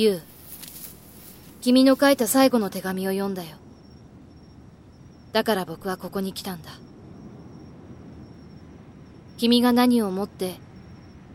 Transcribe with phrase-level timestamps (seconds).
[0.00, 0.22] ゆう。
[1.60, 3.56] 君の書いた最後の手紙を読んだよ。
[5.32, 6.70] だから僕はここに来たんだ。
[9.38, 10.54] 君が何を思って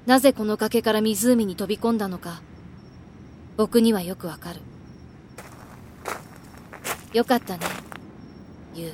[0.06, 2.42] なぜこの崖から湖に飛び込んだのか
[3.58, 4.62] 僕にはよくわかる。
[7.12, 7.66] よかったね
[8.74, 8.94] ゆう。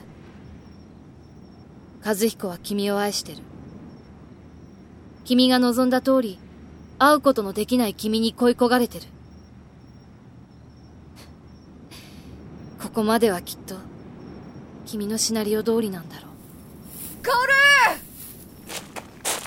[2.03, 3.43] 和彦は君を愛してる。
[5.25, 6.39] 君が望んだ通り
[6.97, 9.05] 会うことのできない君に恋焦がれてる。
[12.89, 13.75] ここまではきっと
[14.87, 16.29] 君のシナリオ通りなんだろう。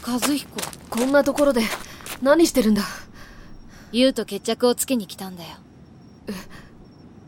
[0.00, 0.48] カ和彦
[0.88, 1.62] こんなところで
[2.22, 2.82] 何してるんだ?
[3.90, 5.50] 優と決着をつけに来たんだよ。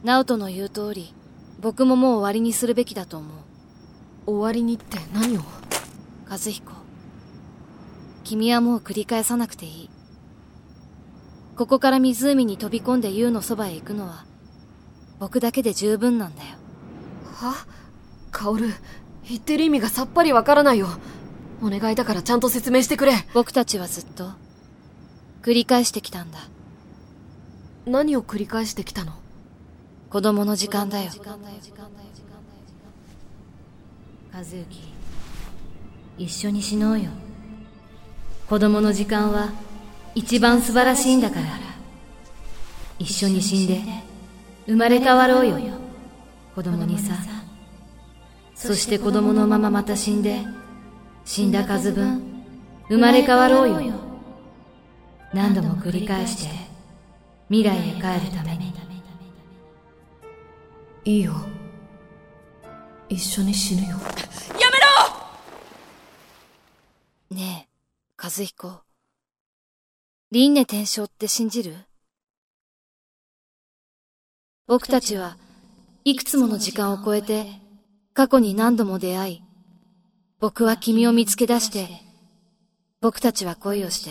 [0.04, 1.12] 直人の言う通り
[1.60, 3.30] 僕ももう終わりにするべきだと思う。
[4.26, 5.40] 終わりにって何を?
[6.30, 6.72] 和彦
[8.22, 9.90] 君はもう繰り返さなくていい。
[11.56, 14.24] ここから湖に飛び込んで優のそばへ行くのは
[15.18, 16.48] 僕だけで十分なんだよ。
[17.36, 17.66] は？
[18.32, 18.72] 薫
[19.28, 20.88] 言ってる意味がさっぱりわからないよ。
[21.62, 23.12] お願いだからちゃんと説明してくれ。
[23.32, 24.30] 僕たちはずっと
[25.42, 26.38] 繰り返してきたんだ。
[27.86, 29.12] 何を繰り返してきたの？
[30.10, 31.10] 子供の時間だよ。
[34.32, 34.66] 和幸
[36.18, 37.10] 一緒に死のうよ。
[38.48, 39.52] 子供の時間は
[40.14, 41.46] 一番素晴らしいんだから。
[42.98, 43.82] 一緒に死んで
[44.66, 45.74] 生まれ変わろうよ。
[46.54, 47.14] 子供にさ。
[48.54, 50.44] そして子供のまままた死んで
[51.24, 52.22] 死んだ数分
[52.88, 53.92] 生まれ変わろうよ。
[55.32, 56.54] 何度も繰り返して
[57.48, 58.72] 未来へ帰るために。
[61.06, 61.34] いいよ。
[63.10, 63.88] 一緒に死ぬよ。
[63.88, 63.98] やめ
[67.30, 67.36] ろ！
[67.36, 67.70] ねえ
[68.16, 68.80] 和彦。
[70.30, 71.76] 輪廻転生って信じる？
[74.66, 75.36] 僕たちは
[76.04, 77.46] いくつもの時間を超えて
[78.14, 79.42] 過去に何度も出会い
[80.40, 81.88] 僕は君を見つけ出して
[83.00, 84.10] 僕たちは恋をして。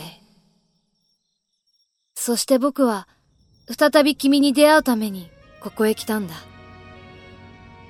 [2.13, 3.07] そして僕は
[3.67, 6.35] 再び君に出会うためにここへ来たんだ。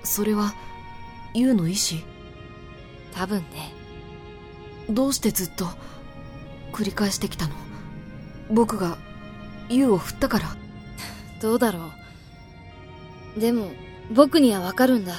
[0.06, 0.54] それは
[1.34, 2.06] 優の意志
[3.14, 3.74] 多分ね。
[4.90, 5.66] どうしてずっと
[6.72, 7.54] 繰り返してきたの？
[8.50, 8.98] 僕が
[9.70, 10.56] 優を振ったから。
[11.42, 12.03] どうだろう
[13.38, 13.72] でも
[14.12, 15.16] 僕にはわかるんだ。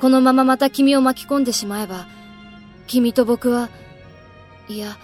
[0.00, 2.06] このまままた君を巻き込んでしまえば
[2.86, 3.68] 君と僕は
[4.68, 4.96] いや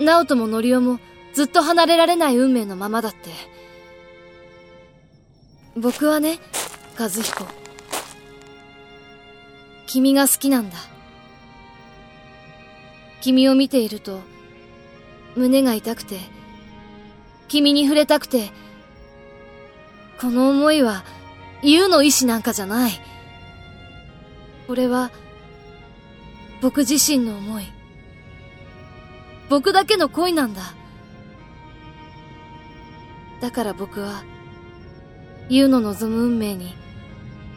[0.00, 0.98] 直人もノリオも
[1.32, 3.30] ずっと離れられない運命のままだって。
[5.76, 6.38] 僕はね
[6.98, 7.46] 和彦。
[9.86, 10.76] 君が好きなんだ。
[13.20, 14.20] 君を見ていると
[15.36, 16.18] 胸が痛くて
[17.46, 18.50] 君に触れたくて
[20.22, 21.02] この思いは
[21.64, 22.92] 優の意志なんかじゃない。
[24.68, 25.10] これは
[26.60, 27.64] 僕自身の思い。
[29.50, 30.62] 僕だけの恋なんだ。
[33.40, 34.22] だから僕は
[35.48, 36.76] 優の望む運命に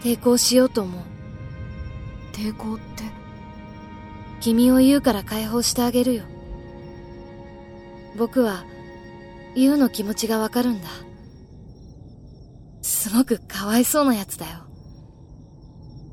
[0.01, 1.03] 抵抗しようと思う。
[2.33, 3.03] 抵抗って
[4.39, 6.23] 君を優から解放してあげるよ。
[8.17, 8.65] 僕は
[9.53, 11.04] 優の気持ちがわかるんだ。
[12.85, 14.59] すごくかわいそうなやつだよ。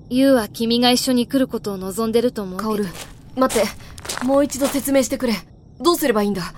[0.09, 2.71] 優は君が一緒に来ることを望んでると思うけど。
[2.71, 2.89] 薫
[3.37, 4.25] 待って。
[4.25, 5.35] もう一度説明してくれ。
[5.81, 6.55] どうすればいいんだ？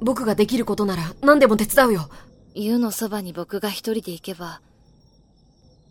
[0.00, 2.10] 僕ができることなら何でも手伝うよ。
[2.54, 4.60] 優のそばに僕が一人で行けば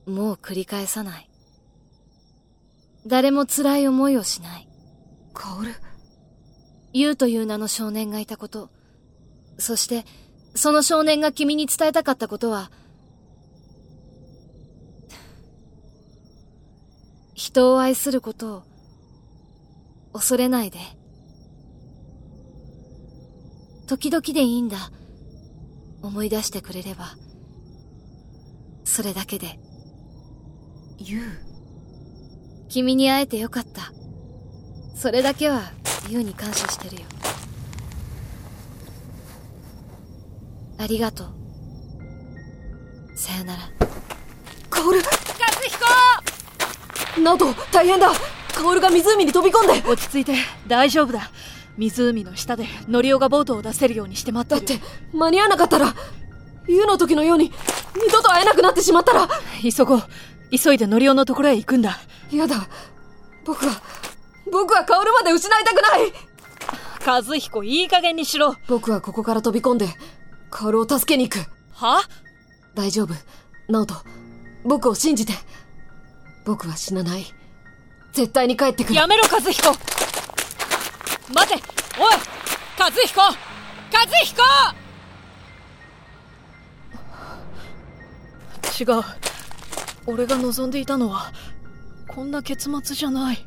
[0.06, 1.30] もう繰り返さない。
[3.08, 4.68] 誰も辛い思いをしない。
[5.34, 5.74] 薫
[6.92, 8.70] 優という名の少年がいたこと。
[9.58, 10.06] そして
[10.54, 12.72] その少年が君に伝えたかったことは
[17.34, 18.64] 人を愛することを
[20.14, 20.80] 恐れないで。
[23.88, 24.92] 時々でいいんだ。
[26.02, 27.16] 思い出してくれれば。
[28.84, 29.60] それだけで。
[31.00, 31.22] 優
[32.70, 33.92] 君に会えてよかった。
[34.96, 35.72] それだけは
[36.10, 37.08] 優に感謝してるよ。
[40.78, 41.28] ありがとう。
[43.16, 43.64] さよなら。
[44.70, 44.98] 薫。
[44.98, 46.23] 和彦
[47.18, 48.12] 直人大変だ。
[48.54, 49.90] 薫が湖に飛び込んで。
[49.90, 50.36] 落ち着いて。
[50.68, 51.32] 大丈夫だ。
[51.78, 54.68] 湖の下でノリオがボートを出せるようにして待ってる。
[54.68, 55.96] だって間に合わなかったら
[56.68, 57.52] 優の時のように
[57.96, 59.28] 二度と会えなくなってしまったら。
[59.62, 60.04] 急ごう。
[60.52, 61.98] 急いでノリオのところへ行くんだ。
[62.32, 62.68] 嫌だ。
[63.44, 63.82] 僕は
[64.52, 66.14] 僕は薫まで失いたくない。
[67.06, 68.56] 和彦いい加減にしろ。
[68.68, 69.88] 僕はここから飛び込んで
[70.52, 71.46] 薫を助けに行く。
[71.74, 72.02] は？
[72.76, 73.14] 大丈夫。
[73.68, 73.96] 直人、
[74.64, 75.34] 僕を信じて。
[76.46, 77.26] 僕は死なない。
[78.12, 78.96] 絶対に帰ってくる。
[78.96, 79.72] やめろ、和彦
[81.34, 81.56] 待て
[82.00, 82.14] おい
[82.80, 83.34] 和彦和
[84.24, 84.44] 彦
[88.84, 89.04] 違う。
[90.06, 91.32] 俺が望んでいたのは、
[92.08, 93.46] こんな結末じゃない。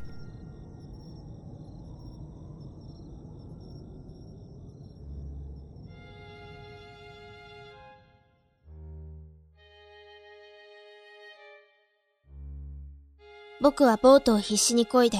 [13.67, 15.17] 僕はボートを必死に漕いで、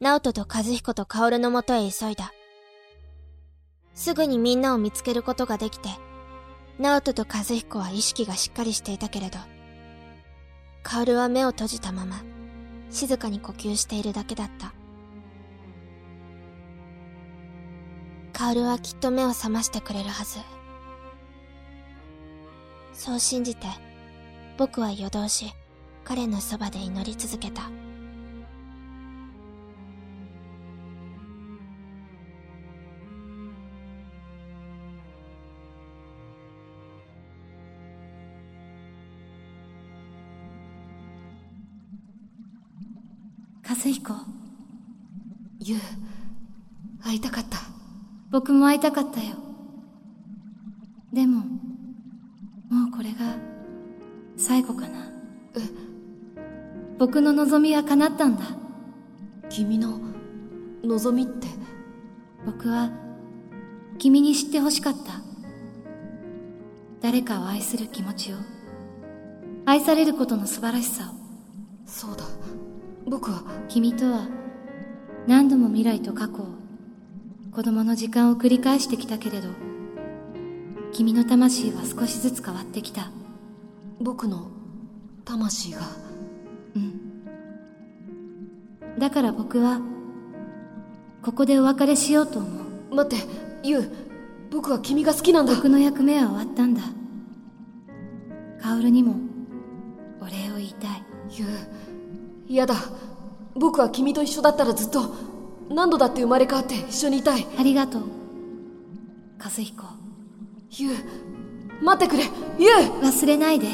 [0.00, 2.30] 直人と和彦と薫のもとへ急いだ。
[3.94, 5.88] すぐにみんなを見つけることができて、
[6.78, 9.38] 直人と和彦は意識がしっかりしていたけれど、
[10.82, 12.22] 薫は目を閉じたまま、
[12.90, 14.74] 静かに呼吸しているだけだった。
[18.34, 20.40] 薫はきっと目を覚ましてくれるはず。
[22.92, 23.66] そう信じて、
[24.58, 25.54] 僕は夜通し、
[26.04, 27.62] 彼のそばで祈り続けた。
[43.90, 44.14] 彦
[45.60, 45.78] ゆう、
[47.02, 47.58] 会いたかった。
[48.30, 49.36] 僕も会いたかったよ。
[51.12, 51.40] でも
[52.70, 53.36] もうこれが
[54.36, 55.06] 最後かな。
[55.56, 55.60] え
[56.98, 58.44] 僕の望みは叶ったんだ。
[59.48, 60.00] 君の
[60.82, 61.46] 望みって、
[62.44, 62.90] 僕は
[63.98, 65.20] 君に知ってほしかった。
[67.00, 68.36] 誰かを愛する気持ちを。
[69.64, 71.14] 愛されることの素晴らしさを。
[71.86, 72.24] そうだ。
[73.06, 74.26] 僕は、君とは
[75.26, 76.46] 何度も未来と過去を
[77.52, 79.48] 子供の時間を繰り返してきたけれど
[80.92, 83.10] 君の魂は少しずつ変わってきた。
[84.00, 84.48] 僕の
[85.24, 85.80] 魂が、
[88.98, 89.80] だから僕は
[91.22, 92.48] ここでお別れしようと思
[92.90, 92.94] う。
[92.94, 93.26] 待って、
[93.62, 93.90] ゆう、
[94.50, 95.54] 僕は君が好きなんだ。
[95.54, 96.80] 僕の役目は終わったんだ。
[98.62, 99.16] 薫にも
[100.20, 101.02] お礼を言いたい。
[101.30, 101.48] ゆう、
[102.48, 102.74] 嫌だ。
[103.54, 105.14] 僕は君と一緒だったらずっと、
[105.68, 107.46] 何度だって生まれ変わって一緒にいたい。
[107.58, 108.02] ありがとう。
[109.42, 109.84] 和彦。
[110.70, 110.94] ゆう、
[111.82, 112.24] 待ってくれ。
[112.58, 112.70] ゆう
[113.02, 113.68] 忘れないで。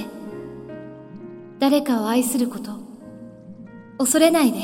[1.58, 2.72] 誰かを愛すること。
[3.98, 4.58] 恐れないで。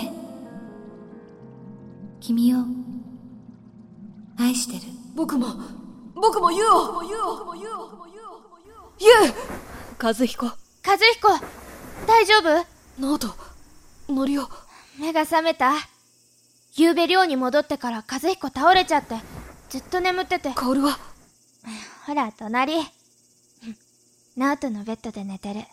[2.21, 2.59] 君を
[4.39, 4.93] 愛してる。
[5.15, 5.49] 僕も、
[6.15, 7.03] 僕もゆうを。
[7.05, 7.19] ゆう
[10.03, 10.47] 和彦。
[10.47, 10.53] 和
[10.97, 11.29] 彦
[12.07, 12.67] 大丈夫？
[12.99, 13.29] 直人、
[14.09, 14.49] のりお、
[14.99, 15.73] 目が覚めた？
[16.75, 19.17] 夕べ寮に戻ってから和彦倒れちゃって、
[19.69, 20.51] ずっと眠ってて。
[20.51, 20.99] 薫は、
[22.07, 22.75] ほら、隣。
[24.37, 25.65] ナオトのベッドで寝てる。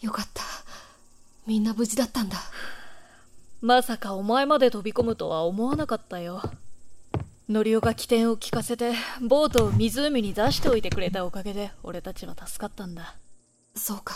[0.00, 0.42] よかった。
[1.46, 2.38] みんな無事だったんだ。
[3.60, 6.42] まさかお前まで飛び込むとは思わなかったよ。
[7.48, 13.16] ノリオが起点を利かせて、ボートを湖に出しておいてくれたおかげで、俺たちは助かったんだ。
[13.74, 14.14] そうか。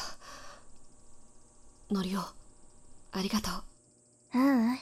[1.90, 3.50] のりお、ありがと
[4.34, 4.38] う。
[4.38, 4.78] ううん。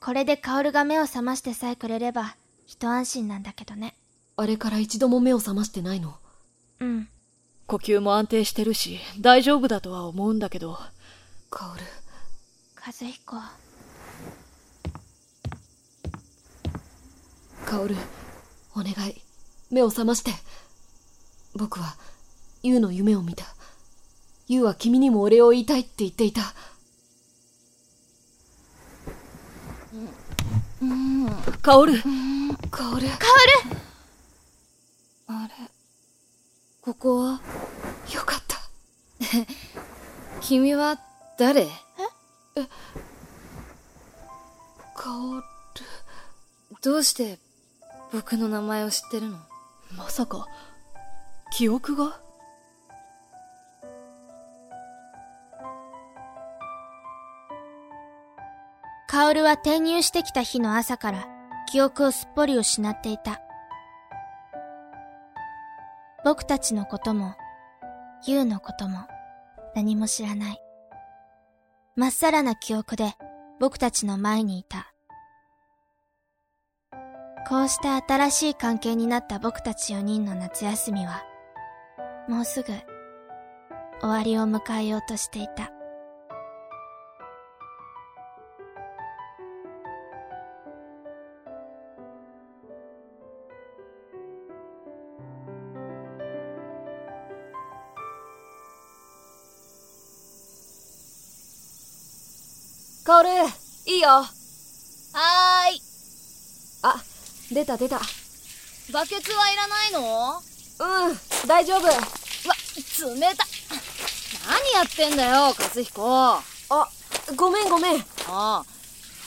[0.00, 2.36] これで薫が目を覚ましてさえくれれば、
[2.66, 3.96] 一安心なんだけどね。
[4.36, 6.14] あれから一度も目を覚ましてないの？
[6.80, 7.08] うん。
[7.66, 10.78] 呼吸も安定してるし、大丈夫だとは思うんだけど、
[11.50, 11.82] 薫、
[12.76, 13.36] 和彦。
[17.66, 17.96] 薫、
[18.74, 19.20] お願い。
[19.70, 20.32] 目を覚まして。
[21.54, 21.96] 僕は、
[22.62, 23.44] ユウの夢を見た。
[24.48, 26.54] ユウは君にもお礼を言いたいって言っていた。
[31.60, 31.92] カオル。
[32.70, 33.06] 薫、
[35.26, 35.54] あれ。
[36.80, 37.40] ここは？
[38.14, 38.56] よかった。
[40.40, 40.98] 君は
[41.38, 41.68] 誰？
[44.94, 45.42] 薫、
[46.80, 47.38] どうして
[48.12, 49.38] 僕の名前を知ってるの？
[49.92, 50.46] まさか、
[51.52, 52.18] 記憶が？
[59.18, 61.26] 薫は転入してきた日の朝から
[61.66, 63.40] 記憶をすっぽり失っていた。
[66.24, 67.34] 僕たちのことも、
[68.28, 69.08] ユウのことも
[69.74, 70.60] 何も知らない。
[71.96, 73.14] まっさらな記憶で
[73.58, 74.94] 僕たちの前にいた。
[77.48, 81.24] こうして新しい関係になった僕たち4人の夏休みは、
[82.28, 82.72] もうすぐ
[84.00, 85.72] 終わりを迎えようとしていた。
[103.28, 103.52] カオル
[103.84, 104.08] いいよ。
[104.08, 105.82] はーい。
[106.82, 106.96] あ
[107.52, 108.00] 出た出た。
[108.90, 110.40] バケツはいらないの？
[110.80, 111.80] うん大丈夫。
[111.82, 113.44] うわ冷た。
[114.48, 116.02] 何やってんだよ和彦。
[116.10, 116.88] ああ
[117.36, 118.04] ごめんごめん。
[118.28, 118.64] あ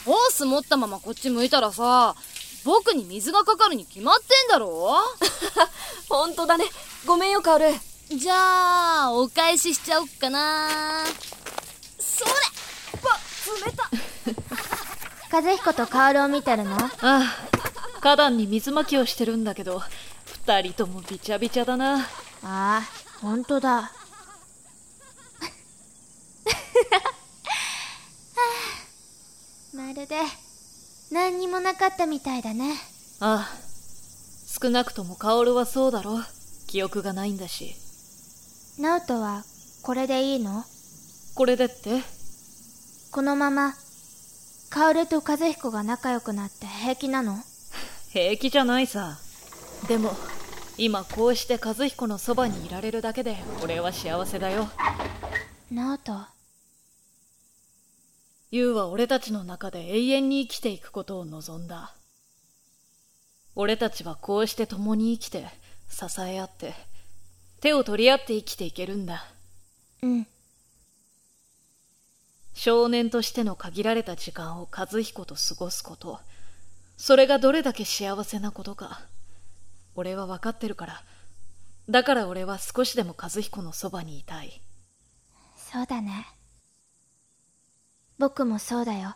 [0.03, 2.15] ホース持ったままこっち向いたらさ
[2.65, 4.98] 僕に水がかかるに決まってんだろ？
[6.10, 6.65] ほんとだね。
[7.05, 7.65] ごめんよカオル。
[8.10, 11.05] じゃあお返ししちゃおっかな。
[12.00, 12.31] それ。
[12.31, 13.30] わ冷た
[15.31, 16.75] 和彦と薫を見てるの？
[16.75, 17.24] ああ
[18.01, 19.81] 花壇に水まきをしてるんだけど
[20.46, 22.00] 二人ともびちゃびちゃだな。
[22.00, 22.05] あ
[22.43, 22.81] あ
[23.22, 23.91] ほんとだ。
[29.74, 30.17] まるで
[31.12, 32.74] 何にもなかったみたいだね。
[33.20, 33.58] ああ
[34.62, 36.20] 少なくとも薫はそうだろ。
[36.67, 37.75] 記憶がないんだし。
[38.79, 39.43] ナオトは
[39.84, 40.65] これでいいの？
[41.36, 42.01] これでって？
[43.12, 43.74] このまま
[44.70, 47.38] 薫と和彦が仲良くなって平気なの？
[48.12, 49.20] 平気じゃないさ。
[49.88, 50.15] でも
[50.77, 54.70] 今こうして和彦のそばにいられるだけで俺は幸せだよ。
[55.72, 56.25] ナオト
[58.51, 61.94] 優は俺たちの中で永遠に生きていくことを望んだ。
[63.56, 65.48] 俺たちはこうして共に生きて
[65.89, 66.74] 支え合って
[67.60, 69.25] 手を取り合って生きていけるんだ。
[70.01, 70.27] うん
[72.63, 76.20] 少年としての限られた時間を和彦と過ごすこと。
[76.96, 79.01] それがどれだけ幸せなことか。
[79.96, 81.03] 俺は分かってるから。
[81.89, 84.62] だから俺は少しでも和彦のそばにいたい。
[85.58, 86.27] そうだね。
[88.20, 89.15] 僕もそうだよ。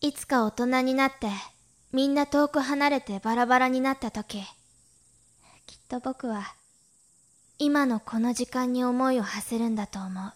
[0.00, 1.26] いつか大人になって
[1.90, 4.44] みんな遠く離れてバラバラになった時
[5.66, 6.54] きっと僕は
[7.58, 10.32] 今のこの時間に思いを馳せるんだと思う。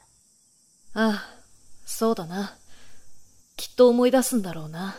[0.95, 1.41] ああ
[1.87, 2.57] そうだな。
[3.57, 4.97] きっと思い出すんだろうな。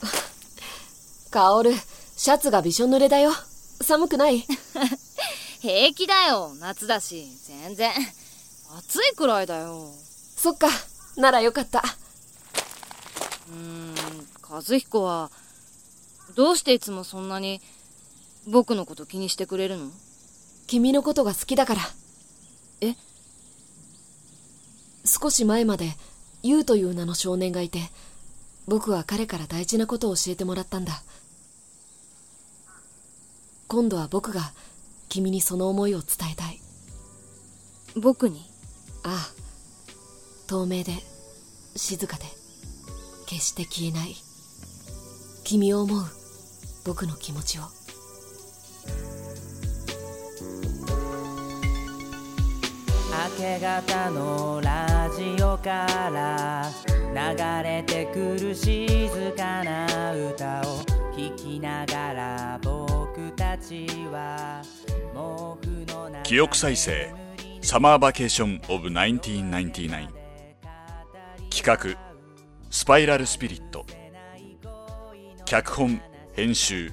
[1.30, 3.32] カオルシャツがびしょ濡れだよ。
[3.80, 4.44] 寒くない？
[5.60, 6.54] 平気だよ。
[6.58, 7.92] 夏だし全然。
[8.78, 9.90] 暑いくらいだよ。
[10.36, 10.68] そっか。
[11.16, 11.82] ならよかった。
[13.48, 13.94] うーん
[14.48, 15.30] 和彦は
[16.34, 17.60] どうしていつもそんなに
[18.50, 19.90] 僕のこと気にしてくれるの？
[20.66, 21.82] 君のことが好きだから。
[22.80, 22.94] え？
[25.04, 25.90] 少し前まで
[26.42, 27.80] ユウという名の少年がいて
[28.66, 31.02] 僕は彼から大事なことを教えてもらったんだ。
[33.66, 34.52] 今度は僕が
[35.10, 36.58] 君にその思いを伝えたい。
[38.00, 38.50] 僕に？
[39.04, 39.34] ああ。
[40.46, 40.94] 透明で
[41.76, 42.24] 静かで
[43.26, 44.14] 決して消えない。
[45.44, 46.02] 君を思う
[46.86, 47.62] 僕の気持ちを
[53.38, 56.68] け方のラジオから
[57.14, 60.80] 流れてくる静かな歌を
[61.12, 64.60] 聴きながら僕たちは
[65.14, 67.14] 毛布の記憶再生
[67.62, 70.08] サマーバケーションオブ1999
[71.48, 71.96] 企画
[72.70, 73.86] スパイラルスピリット。
[75.44, 76.02] 脚本
[76.34, 76.92] 編集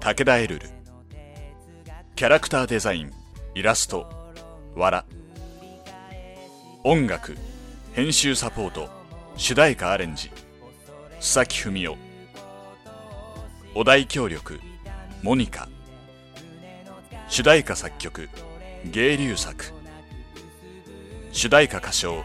[0.00, 0.68] 武田エルル。
[2.16, 3.12] キャラクターデザイン
[3.54, 4.06] イラスト
[4.74, 5.06] わら
[6.88, 7.36] 音楽
[7.94, 8.88] 編集サポート
[9.36, 10.30] 主題歌アレンジ
[11.18, 11.96] 須崎文夫
[13.74, 14.60] お題協力
[15.20, 15.66] モニカ。
[17.28, 18.28] 主題歌作曲
[18.84, 19.72] 芸流作。
[21.32, 22.24] 主題歌歌唱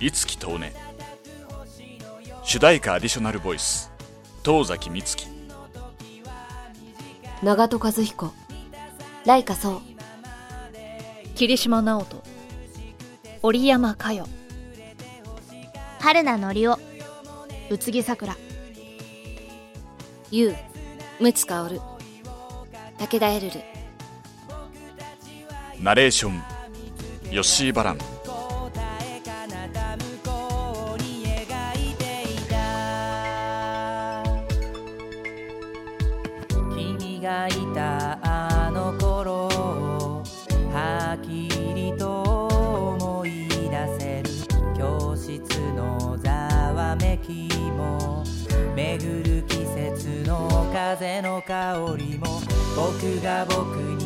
[0.00, 0.62] 五木東音
[2.42, 3.92] 主題歌アディショナルボイス
[4.42, 5.26] 東崎美月
[7.42, 8.32] 長戸和彦。
[9.26, 9.80] ライカそう
[11.34, 12.29] 桐島直人
[13.42, 14.26] 織山佳代
[15.98, 16.78] 春名のりお
[17.70, 18.36] 宇津木さくら。
[20.30, 20.56] ゆう
[21.20, 21.80] 陸奥薫
[22.98, 23.52] 武田エルル。
[25.80, 26.42] ナレーション。
[27.30, 27.98] ヨッシー・バラン。
[36.74, 37.69] 君がいた
[53.00, 53.99] 僕が僕に